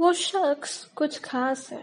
[0.00, 1.82] वो शख्स कुछ खास है।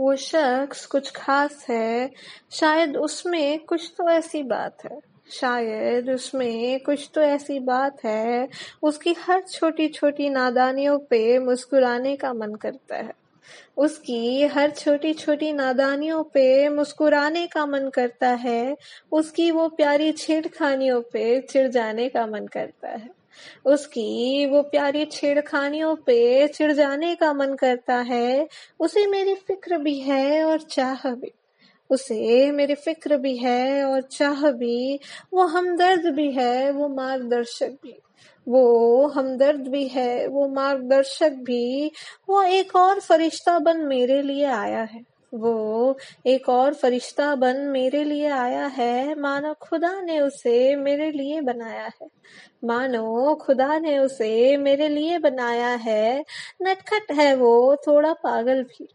[0.00, 2.10] वो शख्स कुछ खास है।
[2.50, 5.00] शायद उसमें कुछ तो ऐसी बात है।
[5.30, 8.48] शायद उसमें कुछ तो ऐसी बात है।
[8.82, 13.12] उसकी हर छोटी छोटी नादानियों पे मुस्कुराने का मन करता है।
[13.76, 18.76] उसकी हर छोटी छोटी नादानियों पे मुस्कुराने का मन करता है।
[19.12, 23.21] उसकी वो प्यारी छेड़खानियों पे चिढ़ जाने का मन करता है।
[23.64, 28.48] उसकी वो प्यारी छेड़खानियों पे चिढ़ जाने का मन करता है।
[28.80, 31.32] उसे मेरी फ़िक्र भी है और चाह भी।
[31.90, 35.00] उसे मेरी फ़िक्र भी है और चाह भी।
[35.32, 37.98] वो हमदर्द भी है, वो मार्गदर्शक भी।
[38.48, 41.92] वो हमदर्द भी है, वो मार्गदर्शक भी।
[42.28, 45.96] वो एक और फरिश्ता बन मेरे लिए आया है। वो
[46.26, 51.90] एक और फरिश्ता बन मेरे लिए आया है। मानो खुदा ने उसे मेरे लिए बनाया
[52.02, 52.06] है।
[52.64, 56.24] मानो खुदा ने उसे मेरे लिए बनाया है।
[56.62, 58.88] नटखट है वो, थोड़ा पागल भी।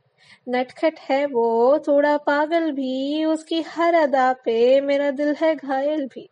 [0.50, 6.30] नटखट है वो, थोड़ा पागल भी। उसकी हर अदा पे मेरा दिल है घायल भी।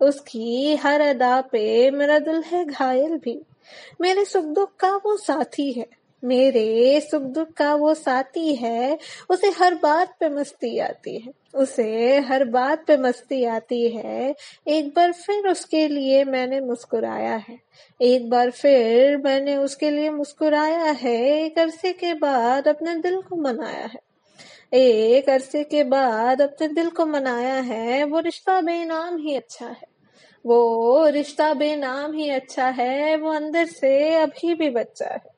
[0.00, 3.42] उसकी हर अदा पे मेरा दिल है घायल भी।
[4.00, 8.98] मेरे सुख दुख का वो साथी है। मेरे सुख दुख का वो साथी है,
[9.30, 14.34] उसे हर बात पे मस्ती आती है। उसे हर बात पे मस्ती आती है।
[14.66, 17.58] एक बार फिर उसके लिए मैंने मुस्कुराया है।
[18.02, 23.36] एक बार फिर मैंने उसके लिए मुस्कुराया है। एक अरसे के बाद अपने दिल को
[23.36, 24.00] मनाया है।
[24.74, 29.86] एक अरसे के बाद अपने दिल को मनाया है। वो रिश्ता बेनाम ही अच्छा है।
[30.46, 35.35] वो रिश्ता बेनाम ही अच्छा है। वो अंदर से अभी भी बच्चा है।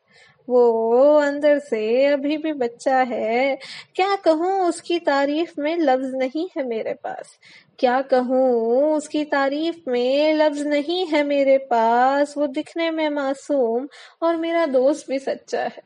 [0.49, 3.59] वो अंदर से अभी भी बच्चा है।
[3.95, 7.39] क्या कहूँ, उसकी तारीफ़ में लफ्ज नहीं है मेरे पास।
[7.79, 13.89] क्या कहूँ, उसकी तारीफ़ में लफ्ज नहीं है मेरे पास। वो दिखने में मासूम
[14.23, 15.83] और मेरा दोस्त भी सच्चा है।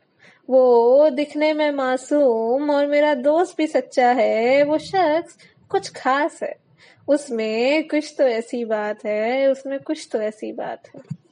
[0.49, 5.37] वो दिखने में मासूम और मेरा दोस्त भी सच्चा है। वो शख्स
[5.69, 6.55] कुछ खास है।
[7.07, 11.22] उसमें कुछ तो ऐसी बात है, उसमें कुछ तो ऐसी बात है।